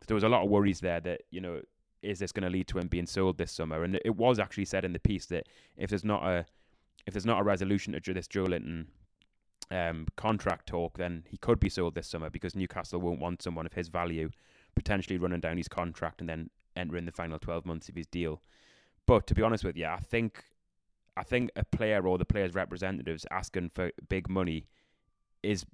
So 0.00 0.04
there 0.08 0.14
was 0.14 0.24
a 0.24 0.28
lot 0.28 0.44
of 0.44 0.50
worries 0.50 0.80
there 0.80 1.00
that 1.00 1.22
you 1.30 1.40
know, 1.40 1.62
is 2.02 2.18
this 2.18 2.32
going 2.32 2.44
to 2.44 2.50
lead 2.50 2.68
to 2.68 2.78
him 2.78 2.88
being 2.88 3.06
sold 3.06 3.38
this 3.38 3.52
summer? 3.52 3.82
And 3.84 4.00
it 4.04 4.16
was 4.16 4.38
actually 4.38 4.64
said 4.64 4.84
in 4.84 4.92
the 4.92 4.98
piece 4.98 5.26
that 5.26 5.46
if 5.76 5.90
there's 5.90 6.04
not 6.04 6.24
a 6.24 6.46
if 7.06 7.14
there's 7.14 7.26
not 7.26 7.40
a 7.40 7.44
resolution 7.44 7.98
to 7.98 8.14
this 8.14 8.28
Joelinton 8.28 8.86
um, 9.70 10.06
contract 10.16 10.66
talk, 10.68 10.98
then 10.98 11.24
he 11.28 11.38
could 11.38 11.58
be 11.58 11.70
sold 11.70 11.94
this 11.94 12.06
summer 12.06 12.28
because 12.28 12.54
Newcastle 12.54 13.00
won't 13.00 13.20
want 13.20 13.42
someone 13.42 13.66
of 13.66 13.72
his 13.72 13.88
value 13.88 14.30
potentially 14.74 15.18
running 15.18 15.40
down 15.40 15.56
his 15.56 15.68
contract 15.68 16.20
and 16.20 16.28
then 16.28 16.50
entering 16.76 17.06
the 17.06 17.12
final 17.12 17.38
12 17.38 17.64
months 17.64 17.88
of 17.88 17.96
his 17.96 18.06
deal. 18.06 18.42
But 19.06 19.26
to 19.26 19.34
be 19.34 19.42
honest 19.42 19.64
with 19.64 19.76
you, 19.76 19.86
I 19.86 19.98
think 19.98 20.44
I 21.16 21.24
think 21.24 21.50
a 21.56 21.64
player 21.64 22.06
or 22.06 22.18
the 22.18 22.24
player's 22.24 22.54
representatives 22.54 23.26
asking 23.30 23.70
for 23.74 23.90
big 24.08 24.28
money 24.28 24.68
is 25.42 25.64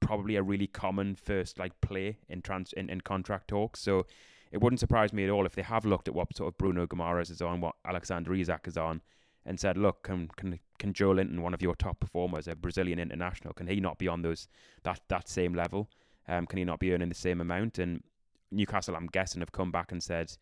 probably 0.00 0.36
a 0.36 0.42
really 0.42 0.66
common 0.66 1.14
first 1.14 1.58
like 1.58 1.78
play 1.80 2.18
in 2.28 2.40
trans 2.40 2.72
in, 2.72 2.88
in 2.88 3.00
contract 3.00 3.48
talks. 3.48 3.80
So 3.80 4.06
it 4.50 4.60
wouldn't 4.60 4.80
surprise 4.80 5.12
me 5.12 5.24
at 5.24 5.30
all 5.30 5.46
if 5.46 5.54
they 5.54 5.62
have 5.62 5.84
looked 5.84 6.08
at 6.08 6.14
what 6.14 6.36
sort 6.36 6.48
of 6.48 6.58
Bruno 6.58 6.86
Guimaraes 6.86 7.30
is 7.30 7.42
on, 7.42 7.60
what 7.60 7.74
Alexander 7.84 8.34
Isak 8.34 8.66
is 8.66 8.76
on, 8.76 9.02
and 9.44 9.58
said, 9.58 9.76
look, 9.76 10.02
can 10.02 10.28
can 10.36 10.58
can 10.78 10.92
Joelinton, 10.92 11.40
one 11.40 11.54
of 11.54 11.62
your 11.62 11.74
top 11.74 12.00
performers, 12.00 12.48
a 12.48 12.54
Brazilian 12.54 12.98
international, 12.98 13.54
can 13.54 13.66
he 13.66 13.80
not 13.80 13.98
be 13.98 14.08
on 14.08 14.22
those 14.22 14.48
that 14.82 15.00
that 15.08 15.28
same 15.28 15.54
level? 15.54 15.90
Um, 16.28 16.46
can 16.46 16.58
he 16.58 16.64
not 16.64 16.78
be 16.78 16.92
earning 16.92 17.08
the 17.08 17.14
same 17.14 17.40
amount? 17.40 17.78
And 17.78 18.02
Newcastle, 18.50 18.96
I'm 18.96 19.06
guessing, 19.06 19.40
have 19.40 19.52
come 19.52 19.70
back 19.70 19.92
and 19.92 20.02
said, 20.02 20.32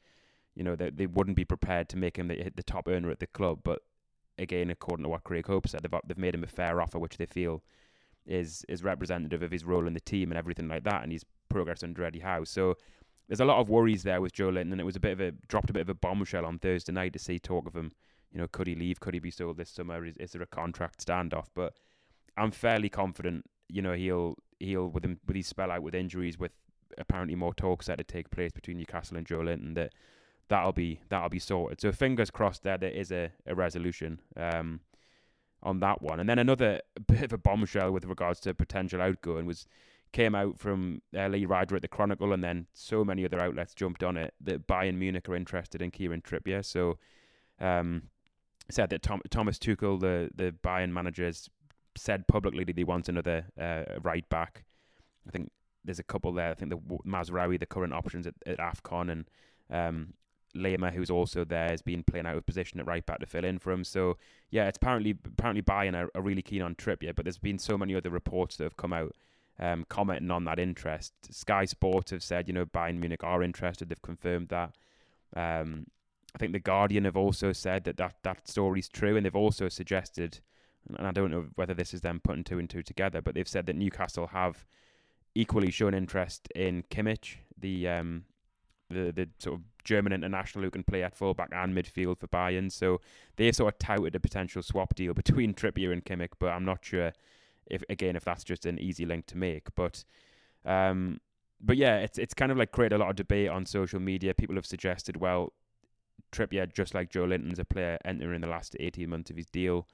you 0.54 0.64
know, 0.64 0.74
that 0.76 0.96
they 0.96 1.06
wouldn't 1.06 1.36
be 1.36 1.44
prepared 1.44 1.88
to 1.90 1.96
make 1.96 2.16
him 2.16 2.28
the, 2.28 2.50
the 2.54 2.62
top 2.62 2.88
earner 2.88 3.10
at 3.10 3.20
the 3.20 3.26
club. 3.26 3.60
But 3.62 3.82
again, 4.38 4.70
according 4.70 5.04
to 5.04 5.08
what 5.08 5.24
Craig 5.24 5.46
Hope 5.46 5.68
said, 5.68 5.82
they've 5.82 6.00
they've 6.06 6.18
made 6.18 6.34
him 6.34 6.44
a 6.44 6.48
fair 6.48 6.80
offer, 6.80 6.98
which 6.98 7.16
they 7.16 7.26
feel 7.26 7.62
is 8.26 8.64
is 8.68 8.82
representative 8.82 9.42
of 9.42 9.52
his 9.52 9.64
role 9.64 9.86
in 9.86 9.94
the 9.94 10.00
team 10.00 10.30
and 10.30 10.38
everything 10.38 10.68
like 10.68 10.84
that, 10.84 11.02
and 11.02 11.12
his 11.12 11.24
progress 11.48 11.84
under 11.84 12.04
Eddie 12.04 12.20
Howe. 12.20 12.44
So 12.44 12.76
there's 13.28 13.40
a 13.40 13.44
lot 13.44 13.58
of 13.58 13.68
worries 13.68 14.02
there 14.02 14.20
with 14.20 14.32
Joelinton, 14.32 14.72
and 14.72 14.80
it 14.80 14.84
was 14.84 14.96
a 14.96 15.00
bit 15.00 15.12
of 15.12 15.20
a 15.20 15.32
dropped 15.48 15.70
a 15.70 15.72
bit 15.72 15.82
of 15.82 15.88
a 15.88 15.94
bombshell 15.94 16.46
on 16.46 16.58
Thursday 16.58 16.92
night 16.92 17.12
to 17.14 17.18
see 17.18 17.38
talk 17.38 17.66
of 17.66 17.74
him. 17.74 17.92
You 18.32 18.40
know, 18.40 18.48
could 18.48 18.66
he 18.66 18.74
leave? 18.74 19.00
Could 19.00 19.14
he 19.14 19.20
be 19.20 19.30
sold 19.30 19.56
this 19.56 19.70
summer? 19.70 20.04
Is, 20.04 20.16
is 20.18 20.32
there 20.32 20.42
a 20.42 20.46
contract 20.46 21.04
standoff? 21.04 21.46
But 21.54 21.74
I'm 22.36 22.50
fairly 22.50 22.88
confident. 22.88 23.44
You 23.68 23.82
know, 23.82 23.94
he'll 23.94 24.36
he'll 24.60 24.88
with 24.88 25.04
him 25.04 25.18
with 25.26 25.36
his 25.36 25.46
spell 25.46 25.70
out 25.70 25.82
with 25.82 25.94
injuries, 25.94 26.38
with 26.38 26.52
apparently 26.98 27.34
more 27.34 27.54
talks 27.54 27.86
set 27.86 27.98
to 27.98 28.04
take 28.04 28.30
place 28.30 28.52
between 28.52 28.78
Newcastle 28.78 29.16
and 29.16 29.26
Joelinton 29.26 29.74
that 29.74 29.92
that'll 30.48 30.72
be 30.72 31.00
that'll 31.08 31.28
be 31.28 31.38
sorted. 31.38 31.80
So 31.80 31.92
fingers 31.92 32.30
crossed 32.30 32.62
there 32.62 32.78
there 32.78 32.90
is 32.90 33.10
a, 33.10 33.32
a 33.46 33.54
resolution 33.54 34.20
um, 34.36 34.80
on 35.62 35.80
that 35.80 36.02
one. 36.02 36.20
And 36.20 36.28
then 36.28 36.38
another 36.38 36.80
bit 37.06 37.22
of 37.22 37.32
a 37.32 37.38
bombshell 37.38 37.92
with 37.92 38.04
regards 38.04 38.40
to 38.40 38.54
potential 38.54 39.00
outgoing 39.00 39.46
was 39.46 39.66
came 40.12 40.34
out 40.34 40.58
from 40.58 41.02
uh, 41.16 41.28
Lee 41.28 41.44
Ryder 41.44 41.76
at 41.76 41.82
the 41.82 41.88
Chronicle, 41.88 42.32
and 42.32 42.42
then 42.42 42.66
so 42.72 43.04
many 43.04 43.24
other 43.24 43.40
outlets 43.40 43.74
jumped 43.74 44.02
on 44.02 44.16
it 44.16 44.34
that 44.40 44.66
Bayern 44.66 44.96
Munich 44.96 45.28
are 45.28 45.36
interested 45.36 45.82
in 45.82 45.90
Kieran 45.90 46.22
Trippier. 46.22 46.64
So 46.64 46.98
um, 47.60 48.04
said 48.70 48.90
that 48.90 49.02
Tom, 49.02 49.20
Thomas 49.30 49.58
Tuchel, 49.58 50.00
the 50.00 50.30
the 50.34 50.54
Bayern 50.64 50.90
manager, 50.90 51.30
said 51.96 52.26
publicly 52.26 52.64
that 52.64 52.78
he 52.78 52.84
wants 52.84 53.08
another 53.08 53.46
uh, 53.60 53.98
right 54.02 54.28
back. 54.28 54.64
I 55.26 55.30
think 55.30 55.50
there's 55.84 55.98
a 55.98 56.04
couple 56.04 56.32
there. 56.32 56.50
I 56.50 56.54
think 56.54 56.70
the 56.70 56.78
Mazraoui, 57.06 57.58
the 57.58 57.66
current 57.66 57.92
options 57.92 58.26
at, 58.26 58.34
at 58.46 58.58
Afcon, 58.58 59.10
and 59.10 59.24
um, 59.70 60.14
Laimer, 60.54 60.92
who's 60.92 61.10
also 61.10 61.44
there, 61.44 61.68
has 61.68 61.82
been 61.82 62.02
playing 62.02 62.26
out 62.26 62.36
of 62.36 62.46
position 62.46 62.80
at 62.80 62.86
right 62.86 63.04
back 63.04 63.20
to 63.20 63.26
fill 63.26 63.44
in 63.44 63.58
for 63.58 63.72
him. 63.72 63.84
So 63.84 64.16
yeah, 64.50 64.66
it's 64.66 64.78
apparently 64.78 65.16
apparently 65.24 65.62
Bayern 65.62 65.94
are, 65.94 66.10
are 66.14 66.22
really 66.22 66.42
keen 66.42 66.62
on 66.62 66.74
Trippier, 66.74 67.14
but 67.14 67.24
there's 67.24 67.38
been 67.38 67.58
so 67.58 67.76
many 67.78 67.94
other 67.94 68.10
reports 68.10 68.56
that 68.56 68.64
have 68.64 68.76
come 68.76 68.92
out 68.92 69.14
um, 69.58 69.84
commenting 69.88 70.30
on 70.30 70.44
that 70.44 70.58
interest. 70.58 71.14
Sky 71.30 71.64
Sports 71.64 72.10
have 72.10 72.22
said, 72.22 72.48
you 72.48 72.54
know, 72.54 72.66
Bayern 72.66 72.98
Munich 72.98 73.24
are 73.24 73.42
interested. 73.42 73.88
They've 73.88 74.02
confirmed 74.02 74.48
that. 74.48 74.74
Um, 75.34 75.86
I 76.34 76.38
think 76.38 76.52
the 76.52 76.58
Guardian 76.58 77.04
have 77.04 77.16
also 77.16 77.52
said 77.52 77.84
that 77.84 77.96
that, 77.96 78.16
that 78.22 78.48
story's 78.48 78.88
true, 78.88 79.16
and 79.16 79.24
they've 79.24 79.34
also 79.34 79.68
suggested, 79.68 80.40
and 80.96 81.06
I 81.06 81.12
don't 81.12 81.30
know 81.30 81.46
whether 81.54 81.72
this 81.72 81.94
is 81.94 82.02
them 82.02 82.20
putting 82.22 82.44
two 82.44 82.58
and 82.58 82.68
two 82.68 82.82
together, 82.82 83.22
but 83.22 83.34
they've 83.34 83.48
said 83.48 83.66
that 83.66 83.76
Newcastle 83.76 84.28
have 84.28 84.66
equally 85.34 85.70
shown 85.70 85.94
interest 85.94 86.48
in 86.54 86.82
Kimmich, 86.90 87.36
the 87.58 87.88
um, 87.88 88.24
the 88.90 89.12
the 89.12 89.28
sort 89.38 89.56
of 89.56 89.62
German 89.82 90.12
international 90.12 90.64
who 90.64 90.70
can 90.70 90.82
play 90.82 91.02
at 91.02 91.16
fullback 91.16 91.48
and 91.52 91.74
midfield 91.74 92.18
for 92.18 92.26
Bayern. 92.26 92.70
So 92.70 93.00
they 93.36 93.50
sort 93.52 93.72
of 93.72 93.78
touted 93.78 94.14
a 94.14 94.20
potential 94.20 94.62
swap 94.62 94.94
deal 94.94 95.14
between 95.22 95.54
Trippier 95.54 95.92
and 95.92 96.04
Kimmich, 96.04 96.32
but 96.38 96.48
I'm 96.48 96.64
not 96.64 96.84
sure 96.84 97.12
if 97.70 97.82
again 97.88 98.16
if 98.16 98.24
that's 98.24 98.44
just 98.44 98.66
an 98.66 98.78
easy 98.78 99.06
link 99.06 99.26
to 99.26 99.36
make. 99.36 99.74
But 99.74 100.04
um, 100.64 101.20
but 101.60 101.76
yeah, 101.76 101.98
it's 101.98 102.18
it's 102.18 102.34
kind 102.34 102.52
of 102.52 102.58
like 102.58 102.72
created 102.72 102.96
a 102.96 102.98
lot 102.98 103.10
of 103.10 103.16
debate 103.16 103.48
on 103.48 103.66
social 103.66 104.00
media. 104.00 104.34
People 104.34 104.56
have 104.56 104.66
suggested, 104.66 105.16
well, 105.16 105.52
Trippier, 106.32 106.72
just 106.72 106.94
like 106.94 107.10
Joelinton's 107.10 107.58
a 107.58 107.64
player 107.64 107.98
entering 108.04 108.40
the 108.40 108.46
last 108.46 108.76
18 108.78 109.08
months 109.08 109.30
of 109.30 109.36
his 109.36 109.46
deal. 109.46 109.86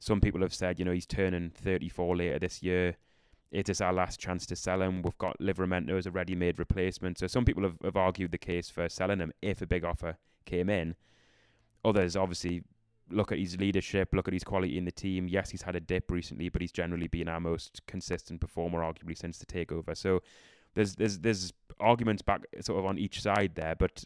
Some 0.00 0.20
people 0.20 0.42
have 0.42 0.54
said, 0.54 0.78
you 0.78 0.84
know, 0.84 0.92
he's 0.92 1.06
turning 1.06 1.50
34 1.50 2.16
later 2.16 2.38
this 2.38 2.62
year 2.62 2.96
it 3.50 3.68
is 3.68 3.80
our 3.80 3.92
last 3.92 4.20
chance 4.20 4.44
to 4.46 4.56
sell 4.56 4.82
him. 4.82 5.02
We've 5.02 5.16
got 5.18 5.38
Livramento 5.38 5.96
as 5.96 6.06
a 6.06 6.10
ready-made 6.10 6.58
replacement. 6.58 7.18
So 7.18 7.26
some 7.26 7.44
people 7.44 7.62
have, 7.62 7.76
have 7.82 7.96
argued 7.96 8.30
the 8.30 8.38
case 8.38 8.68
for 8.68 8.88
selling 8.88 9.20
him 9.20 9.32
if 9.40 9.62
a 9.62 9.66
big 9.66 9.84
offer 9.84 10.18
came 10.44 10.68
in. 10.68 10.96
Others 11.84 12.16
obviously 12.16 12.62
look 13.10 13.32
at 13.32 13.38
his 13.38 13.58
leadership, 13.58 14.10
look 14.12 14.28
at 14.28 14.34
his 14.34 14.44
quality 14.44 14.78
in 14.78 14.84
the 14.84 14.92
team. 14.92 15.28
Yes, 15.28 15.50
he's 15.50 15.62
had 15.62 15.76
a 15.76 15.80
dip 15.80 16.10
recently, 16.10 16.48
but 16.48 16.60
he's 16.62 16.72
generally 16.72 17.08
been 17.08 17.28
our 17.28 17.40
most 17.40 17.80
consistent 17.86 18.40
performer, 18.40 18.80
arguably 18.80 19.16
since 19.16 19.38
the 19.38 19.46
takeover. 19.46 19.96
So 19.96 20.22
there's 20.74 20.94
there's 20.96 21.18
there's 21.18 21.52
arguments 21.80 22.22
back 22.22 22.42
sort 22.60 22.78
of 22.78 22.86
on 22.86 22.98
each 22.98 23.22
side 23.22 23.54
there. 23.54 23.74
But 23.74 24.04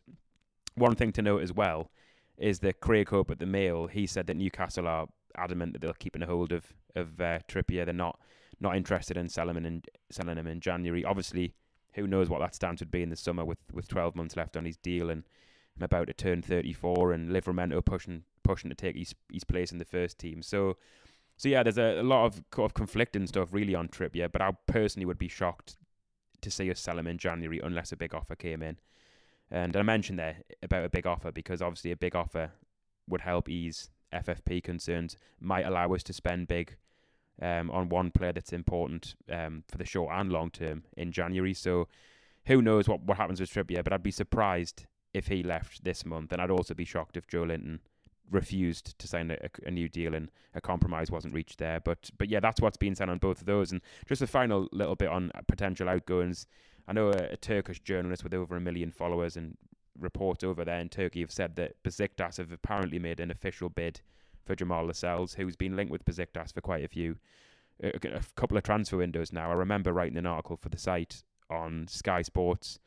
one 0.74 0.94
thing 0.94 1.12
to 1.12 1.22
note 1.22 1.42
as 1.42 1.52
well 1.52 1.90
is 2.38 2.60
that 2.60 2.80
Craig 2.80 3.08
Hope 3.08 3.30
at 3.30 3.38
the 3.38 3.46
Mail 3.46 3.86
he 3.86 4.06
said 4.06 4.26
that 4.26 4.36
Newcastle 4.36 4.86
are 4.86 5.06
adamant 5.36 5.72
that 5.72 5.82
they're 5.82 5.92
keeping 5.94 6.22
a 6.22 6.26
hold 6.26 6.52
of 6.52 6.72
of 6.94 7.20
uh, 7.20 7.40
Trippier. 7.48 7.84
They're 7.84 7.94
not 7.94 8.18
not 8.60 8.76
interested 8.76 9.16
in 9.16 9.28
selling 9.28 9.56
him 9.56 9.66
in 9.66 9.82
selling 10.10 10.38
him 10.38 10.46
in 10.46 10.60
January. 10.60 11.04
Obviously, 11.04 11.54
who 11.94 12.06
knows 12.06 12.28
what 12.28 12.40
that 12.40 12.54
stance 12.54 12.80
would 12.80 12.90
be 12.90 13.02
in 13.02 13.10
the 13.10 13.16
summer 13.16 13.44
with, 13.44 13.58
with 13.72 13.88
12 13.88 14.14
months 14.14 14.36
left 14.36 14.56
on 14.56 14.64
his 14.64 14.76
deal 14.76 15.10
and 15.10 15.24
I'm 15.76 15.84
about 15.84 16.06
to 16.08 16.12
turn 16.12 16.42
34 16.42 17.12
and 17.12 17.30
Livramento 17.30 17.84
pushing 17.84 18.24
pushing 18.42 18.70
to 18.70 18.76
take 18.76 18.96
his 18.96 19.14
his 19.32 19.44
place 19.44 19.72
in 19.72 19.78
the 19.78 19.84
first 19.84 20.18
team. 20.18 20.42
So 20.42 20.76
so 21.36 21.48
yeah, 21.48 21.62
there's 21.62 21.78
a, 21.78 22.00
a 22.00 22.02
lot 22.02 22.26
of, 22.26 22.44
of 22.58 22.74
conflicting 22.74 23.26
stuff 23.26 23.48
really 23.52 23.74
on 23.74 23.88
Trippier, 23.88 24.30
but 24.30 24.42
I 24.42 24.52
personally 24.66 25.06
would 25.06 25.18
be 25.18 25.28
shocked 25.28 25.76
to 26.40 26.50
see 26.50 26.70
us 26.70 26.80
sell 26.80 26.98
him 26.98 27.06
in 27.06 27.18
January 27.18 27.60
unless 27.62 27.92
a 27.92 27.96
big 27.96 28.14
offer 28.14 28.36
came 28.36 28.62
in. 28.62 28.78
And 29.50 29.76
I 29.76 29.82
mentioned 29.82 30.18
there 30.18 30.36
about 30.62 30.84
a 30.84 30.88
big 30.88 31.06
offer 31.06 31.30
because 31.30 31.60
obviously 31.60 31.90
a 31.90 31.96
big 31.96 32.16
offer 32.16 32.52
would 33.08 33.22
help 33.22 33.48
ease 33.48 33.90
FFP 34.12 34.62
concerns, 34.62 35.16
might 35.40 35.66
allow 35.66 35.92
us 35.92 36.02
to 36.04 36.12
spend 36.12 36.48
big 36.48 36.76
um, 37.40 37.70
on 37.70 37.88
one 37.88 38.10
player 38.10 38.32
that's 38.32 38.52
important 38.52 39.14
um, 39.30 39.64
for 39.68 39.78
the 39.78 39.84
short 39.84 40.12
and 40.12 40.30
long 40.30 40.50
term 40.50 40.84
in 40.96 41.12
January. 41.12 41.54
So 41.54 41.88
who 42.46 42.60
knows 42.62 42.88
what, 42.88 43.02
what 43.02 43.16
happens 43.16 43.40
with 43.40 43.50
Trippier, 43.50 43.82
but 43.82 43.92
I'd 43.92 44.02
be 44.02 44.10
surprised 44.10 44.86
if 45.14 45.28
he 45.28 45.42
left 45.42 45.84
this 45.84 46.06
month, 46.06 46.32
and 46.32 46.40
I'd 46.40 46.50
also 46.50 46.74
be 46.74 46.84
shocked 46.84 47.16
if 47.16 47.26
Joelinton 47.26 47.80
refused 48.32 48.98
to 48.98 49.06
sign 49.06 49.30
a, 49.30 49.36
a, 49.66 49.70
new 49.70 49.88
deal 49.88 50.14
and 50.14 50.30
a 50.54 50.60
compromise 50.60 51.10
wasn't 51.10 51.34
reached 51.34 51.58
there. 51.58 51.80
But 51.80 52.10
but 52.18 52.28
yeah, 52.28 52.40
that's 52.40 52.60
what's 52.60 52.76
been 52.76 52.94
said 52.94 53.08
on 53.08 53.18
both 53.18 53.40
of 53.40 53.46
those. 53.46 53.72
And 53.72 53.80
just 54.08 54.22
a 54.22 54.26
final 54.26 54.68
little 54.72 54.96
bit 54.96 55.08
on 55.08 55.30
potential 55.46 55.88
outgoings. 55.88 56.46
I 56.88 56.92
know 56.92 57.08
a, 57.08 57.32
a 57.32 57.36
Turkish 57.36 57.80
journalist 57.80 58.24
with 58.24 58.34
over 58.34 58.56
a 58.56 58.60
million 58.60 58.90
followers 58.90 59.36
and 59.36 59.56
reports 59.98 60.42
over 60.42 60.64
there 60.64 60.80
in 60.80 60.88
Turkey 60.88 61.20
have 61.20 61.30
said 61.30 61.56
that 61.56 61.82
Besiktas 61.82 62.38
have 62.38 62.50
apparently 62.50 62.98
made 62.98 63.20
an 63.20 63.30
official 63.30 63.68
bid 63.68 64.00
for 64.44 64.56
Jamal 64.56 64.86
Lascelles, 64.86 65.34
who's 65.34 65.56
been 65.56 65.76
linked 65.76 65.92
with 65.92 66.04
Besiktas 66.04 66.52
for 66.52 66.60
quite 66.60 66.84
a 66.84 66.88
few, 66.88 67.16
a, 67.82 67.88
a 67.88 68.22
couple 68.34 68.56
of 68.56 68.64
transfer 68.64 68.96
windows 68.96 69.32
now. 69.32 69.50
I 69.50 69.54
remember 69.54 69.92
writing 69.92 70.16
an 70.16 70.26
article 70.26 70.56
for 70.56 70.68
the 70.68 70.78
site 70.78 71.22
on 71.48 71.86
Sky 71.88 72.22
Sports, 72.22 72.78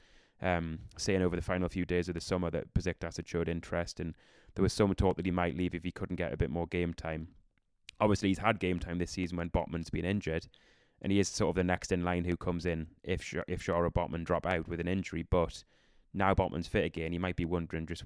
um, 0.42 0.80
saying 0.98 1.22
over 1.22 1.36
the 1.36 1.42
final 1.42 1.70
few 1.70 1.86
days 1.86 2.10
of 2.10 2.16
the 2.16 2.22
summer 2.22 2.50
that 2.52 2.74
Besiktas 2.74 3.18
had 3.18 3.28
showed 3.28 3.48
interest, 3.48 4.00
and 4.00 4.16
there 4.56 4.64
was 4.64 4.74
some 4.74 4.94
talk 4.96 5.18
that 5.18 5.26
he 5.26 5.32
might 5.32 5.58
leave 5.58 5.76
if 5.76 5.84
he 5.84 5.92
couldn't 5.92 6.16
get 6.16 6.34
a 6.34 6.38
bit 6.38 6.50
more 6.50 6.68
game 6.68 6.94
time. 6.94 7.28
Obviously, 8.00 8.30
he's 8.30 8.40
had 8.40 8.60
game 8.60 8.80
time 8.80 8.98
this 8.98 9.12
season 9.12 9.38
when 9.38 9.50
Botman's 9.50 9.90
been 9.90 10.06
injured, 10.06 10.48
and 11.02 11.12
he 11.12 11.20
is 11.20 11.28
sort 11.30 11.50
of 11.50 11.56
the 11.56 11.64
next 11.64 11.92
in 11.92 12.04
line 12.04 12.26
who 12.26 12.38
comes 12.38 12.66
in 12.66 12.88
if 13.04 13.34
if 13.48 13.62
Schär 13.62 13.76
or 13.76 13.92
Botman 13.92 14.26
drop 14.26 14.46
out 14.46 14.68
with 14.68 14.80
an 14.80 14.88
injury. 14.88 15.24
But 15.30 15.64
now 16.14 16.34
Botman's 16.34 16.68
fit 16.68 16.86
again, 16.86 17.14
you 17.14 17.20
might 17.20 17.36
be 17.36 17.46
wondering 17.46 17.86
just 17.86 18.04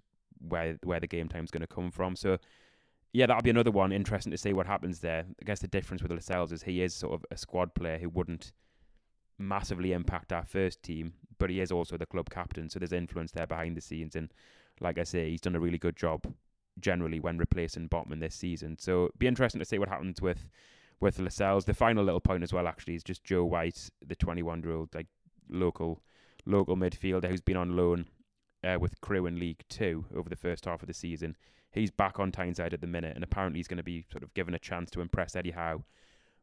where 0.47 0.77
where 0.83 0.99
the 0.99 1.07
game 1.07 1.27
time's 1.27 1.51
going 1.51 1.61
to 1.61 1.67
come 1.67 1.91
from. 1.91 2.15
So 2.15 2.37
yeah, 3.13 3.25
that'll 3.25 3.41
be 3.41 3.49
another 3.49 3.71
one. 3.71 3.91
Interesting 3.91 4.31
to 4.31 4.37
see 4.37 4.53
what 4.53 4.67
happens 4.67 4.99
there. 4.99 5.25
I 5.41 5.45
guess 5.45 5.59
the 5.59 5.67
difference 5.67 6.03
with 6.03 6.11
Lascelles 6.11 6.51
is 6.51 6.63
he 6.63 6.81
is 6.81 6.93
sort 6.93 7.13
of 7.13 7.25
a 7.31 7.37
squad 7.37 7.73
player 7.73 7.97
who 7.97 8.09
wouldn't 8.09 8.51
massively 9.39 9.93
impact 9.93 10.31
our 10.31 10.45
first 10.45 10.83
team, 10.83 11.13
but 11.39 11.49
he 11.49 11.61
is 11.61 11.71
also 11.71 11.97
the 11.97 12.05
club 12.05 12.29
captain, 12.29 12.69
so 12.69 12.77
there's 12.77 12.91
influence 12.91 13.31
there 13.31 13.47
behind 13.47 13.75
the 13.75 13.81
scenes. 13.81 14.15
And 14.15 14.31
like 14.79 14.97
I 14.97 15.03
say, 15.03 15.29
he's 15.29 15.41
done 15.41 15.55
a 15.55 15.59
really 15.59 15.77
good 15.77 15.95
job 15.95 16.25
generally 16.79 17.19
when 17.19 17.37
replacing 17.37 17.89
Botman 17.89 18.19
this 18.19 18.35
season. 18.35 18.77
So 18.79 19.09
be 19.17 19.27
interesting 19.27 19.59
to 19.59 19.65
see 19.65 19.79
what 19.79 19.89
happens 19.89 20.21
with 20.21 20.49
with 20.99 21.19
Lascelles. 21.19 21.65
The 21.65 21.73
final 21.73 22.03
little 22.03 22.19
point 22.19 22.43
as 22.43 22.53
well, 22.53 22.67
actually, 22.67 22.95
is 22.95 23.03
just 23.03 23.23
Joe 23.23 23.45
White, 23.45 23.89
the 24.05 24.15
21 24.15 24.63
year 24.63 24.73
old 24.73 24.93
like 24.93 25.07
local 25.49 26.01
local 26.45 26.75
midfielder 26.75 27.27
who's 27.27 27.41
been 27.41 27.57
on 27.57 27.75
loan 27.75 28.05
uh, 28.63 28.77
with 28.79 28.99
Crewe 29.01 29.25
in 29.25 29.39
League 29.39 29.63
Two 29.69 30.05
over 30.15 30.29
the 30.29 30.35
first 30.35 30.65
half 30.65 30.81
of 30.81 30.87
the 30.87 30.93
season. 30.93 31.35
He's 31.71 31.91
back 31.91 32.19
on 32.19 32.31
Tyneside 32.31 32.73
at 32.73 32.81
the 32.81 32.87
minute, 32.87 33.15
and 33.15 33.23
apparently 33.23 33.59
he's 33.59 33.67
going 33.67 33.77
to 33.77 33.83
be 33.83 34.05
sort 34.11 34.23
of 34.23 34.33
given 34.33 34.55
a 34.55 34.59
chance 34.59 34.89
to 34.91 35.01
impress 35.01 35.35
Eddie 35.35 35.51
Howe 35.51 35.83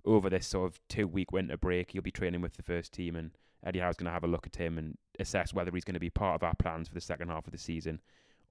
over 0.05 0.31
this 0.31 0.47
sort 0.47 0.71
of 0.71 0.81
two 0.89 1.09
week 1.09 1.33
winter 1.33 1.57
break. 1.57 1.91
He'll 1.91 2.03
be 2.03 2.13
training 2.13 2.41
with 2.41 2.57
the 2.57 2.63
first 2.63 2.93
team, 2.93 3.17
and 3.17 3.33
Eddie 3.65 3.81
Howe's 3.81 3.97
going 3.97 4.07
to 4.07 4.13
have 4.13 4.25
a 4.25 4.29
look 4.29 4.47
at 4.47 4.57
him 4.57 4.79
and 4.79 4.97
assess 5.19 5.53
whether 5.53 5.73
he's 5.73 5.85
going 5.85 5.95
to 5.95 6.01
be 6.01 6.11
part 6.11 6.37
of 6.37 6.45
our 6.45 6.55
plans 6.55 6.89
for 6.89 6.95
the 6.95 7.01
second 7.01 7.29
half 7.29 7.47
of 7.47 7.53
the 7.53 7.59
season 7.59 8.01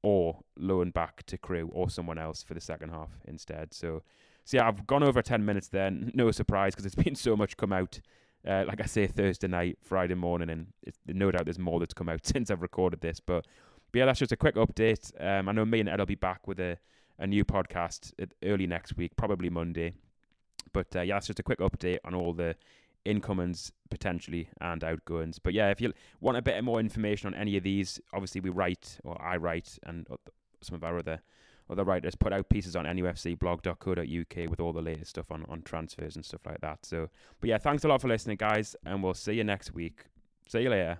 or 0.04 0.40
loan 0.58 0.92
back 0.92 1.24
to 1.28 1.38
Crewe 1.38 1.70
or 1.74 1.90
someone 1.90 2.18
else 2.18 2.44
for 2.44 2.54
the 2.54 2.62
second 2.62 2.90
half 2.90 3.10
instead. 3.26 3.74
So, 3.74 4.04
so 4.44 4.58
yeah, 4.58 4.68
I've 4.68 4.86
gone 4.86 5.04
over 5.04 5.22
10 5.22 5.44
minutes 5.44 5.68
then. 5.68 6.12
No 6.14 6.32
surprise 6.32 6.74
because 6.74 6.86
it's 6.86 6.96
been 7.04 7.16
so 7.16 7.36
much 7.36 7.58
come 7.58 7.74
out. 7.74 8.00
Uh, 8.48 8.64
like 8.68 8.80
I 8.80 8.86
say, 8.86 9.08
Thursday 9.08 9.48
night, 9.48 9.80
Friday 9.82 10.14
morning, 10.14 10.52
and 10.52 10.68
no 11.08 11.32
doubt 11.32 11.46
there's 11.46 11.58
more 11.58 11.80
that's 11.80 11.96
come 11.96 12.10
out 12.10 12.24
since 12.26 12.52
I've 12.52 12.62
recorded 12.62 13.02
this. 13.02 13.20
But, 13.20 13.48
but 13.92 14.00
yeah, 14.00 14.06
that's 14.06 14.20
just 14.20 14.32
a 14.32 14.38
quick 14.38 14.56
update. 14.56 15.12
Um, 15.20 15.50
I 15.50 15.52
know 15.52 15.66
me 15.66 15.80
and 15.80 15.90
Ed 15.90 15.98
will 15.98 16.06
be 16.06 16.16
back 16.16 16.48
with 16.48 16.60
a, 16.60 16.78
a 17.18 17.26
new 17.26 17.44
podcast 17.44 18.14
early 18.44 18.68
next 18.68 18.98
week, 18.98 19.16
probably 19.16 19.50
Monday. 19.50 19.94
But 20.74 20.96
uh, 20.96 21.02
yeah, 21.02 21.16
that's 21.16 21.28
just 21.28 21.40
a 21.40 21.44
quick 21.44 21.60
update 21.60 22.00
on 22.06 22.14
all 22.14 22.34
the 22.34 22.56
incomings 23.06 23.72
potentially 23.90 24.50
and 24.60 24.84
outgoings. 24.84 25.40
But 25.40 25.54
yeah, 25.54 25.70
if 25.70 25.80
you 25.80 25.94
want 26.20 26.38
a 26.38 26.42
bit 26.42 26.62
more 26.64 26.80
information 26.80 27.28
on 27.28 27.36
any 27.36 27.56
of 27.58 27.64
these, 27.64 28.00
obviously 28.14 28.42
we 28.42 28.50
write 28.50 28.98
or 29.04 29.22
I 29.22 29.38
write 29.38 29.78
and 29.84 30.08
some 30.62 30.76
of 30.76 30.84
our 30.84 30.98
other 30.98 31.22
other 31.70 31.84
writers 31.84 32.14
put 32.16 32.32
out 32.32 32.48
pieces 32.50 32.76
on 32.76 32.86
nufcblog.co.uk 32.86 34.50
with 34.50 34.60
all 34.60 34.72
the 34.72 34.82
latest 34.82 35.10
stuff 35.10 35.32
on, 35.32 35.46
on 35.50 35.64
transfers 35.64 36.16
and 36.16 36.24
stuff 36.24 36.42
like 36.46 36.62
that. 36.62 36.86
So, 36.86 37.10
but 37.42 37.50
yeah, 37.50 37.58
thanks 37.58 37.84
a 37.84 37.88
lot 37.88 38.02
for 38.02 38.08
listening, 38.08 38.38
guys, 38.38 38.76
and 38.86 39.02
we'll 39.02 39.16
see 39.16 39.34
you 39.34 39.44
next 39.44 39.74
week. 39.74 40.06
See 40.48 40.62
you 40.62 40.70
later. 40.70 41.00